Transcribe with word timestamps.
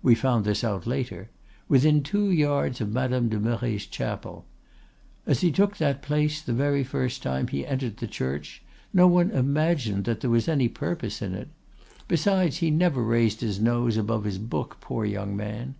—we 0.00 0.14
found 0.14 0.44
this 0.44 0.62
out 0.62 0.86
later.—Within 0.86 2.04
two 2.04 2.30
yards 2.30 2.80
of 2.80 2.92
Madame 2.92 3.28
de 3.28 3.40
Merret's 3.40 3.84
chapel. 3.84 4.46
As 5.26 5.40
he 5.40 5.50
took 5.50 5.76
that 5.78 6.02
place 6.02 6.40
the 6.40 6.52
very 6.52 6.84
first 6.84 7.20
time 7.20 7.48
he 7.48 7.66
entered 7.66 7.96
the 7.96 8.06
church, 8.06 8.62
no 8.94 9.08
one 9.08 9.32
imagined 9.32 10.04
that 10.04 10.20
there 10.20 10.30
was 10.30 10.46
any 10.46 10.68
purpose 10.68 11.20
in 11.20 11.34
it. 11.34 11.48
Besides, 12.06 12.58
he 12.58 12.70
never 12.70 13.02
raised 13.02 13.40
his 13.40 13.58
nose 13.60 13.96
above 13.96 14.22
his 14.22 14.38
book, 14.38 14.76
poor 14.80 15.04
young 15.04 15.36
man! 15.36 15.74